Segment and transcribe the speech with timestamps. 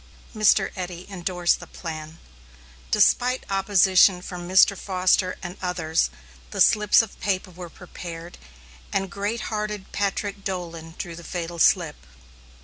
[0.35, 0.71] Mr.
[0.75, 2.17] Eddy endorsed the plan.
[2.89, 4.75] Despite opposition from Mr.
[4.75, 6.09] Foster and others,
[6.49, 8.39] the slips of paper were prepared,
[8.91, 11.97] and great hearted Patrick Dolan drew the fatal slip.